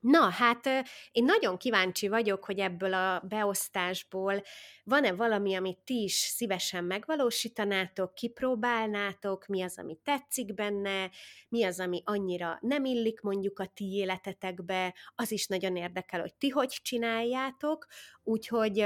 Na, 0.00 0.30
hát 0.30 0.66
én 1.12 1.24
nagyon 1.24 1.56
kíváncsi 1.56 2.08
vagyok, 2.08 2.44
hogy 2.44 2.58
ebből 2.58 2.94
a 2.94 3.20
beosztásból 3.28 4.42
van-e 4.84 5.12
valami, 5.12 5.54
amit 5.54 5.78
ti 5.84 6.02
is 6.02 6.12
szívesen 6.12 6.84
megvalósítanátok, 6.84 8.14
kipróbálnátok, 8.14 9.46
mi 9.46 9.62
az, 9.62 9.78
ami 9.78 9.98
tetszik 10.04 10.54
benne, 10.54 11.10
mi 11.48 11.64
az, 11.64 11.80
ami 11.80 12.02
annyira 12.04 12.58
nem 12.60 12.84
illik 12.84 13.20
mondjuk 13.20 13.58
a 13.58 13.66
ti 13.66 13.84
életetekbe, 13.84 14.94
az 15.14 15.30
is 15.30 15.46
nagyon 15.46 15.76
érdekel, 15.76 16.20
hogy 16.20 16.34
ti 16.34 16.48
hogy 16.48 16.78
csináljátok, 16.82 17.86
úgyhogy 18.22 18.84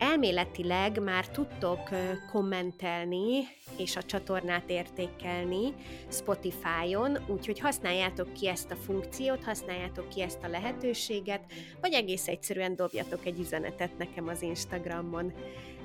Elméletileg 0.00 1.02
már 1.02 1.28
tudtok 1.28 1.88
kommentelni 2.30 3.42
és 3.76 3.96
a 3.96 4.02
csatornát 4.02 4.70
értékelni 4.70 5.74
Spotify-on, 6.08 7.18
úgyhogy 7.26 7.58
használjátok 7.58 8.32
ki 8.32 8.48
ezt 8.48 8.70
a 8.70 8.76
funkciót, 8.76 9.44
használjátok 9.44 10.08
ki 10.08 10.22
ezt 10.22 10.42
a 10.42 10.48
lehetőséget, 10.48 11.52
vagy 11.80 11.92
egész 11.92 12.28
egyszerűen 12.28 12.76
dobjatok 12.76 13.26
egy 13.26 13.38
üzenetet 13.38 13.98
nekem 13.98 14.28
az 14.28 14.42
Instagramon. 14.42 15.32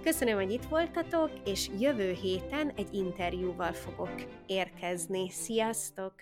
Köszönöm, 0.04 0.36
hogy 0.36 0.52
itt 0.52 0.66
voltatok, 0.70 1.30
és 1.46 1.70
jövő 1.80 2.12
héten 2.12 2.72
egy 2.76 2.94
interjúval 2.94 3.74
fogok 3.74 4.14
érkezni. 4.46 5.30
Sziasztok! 5.30 6.14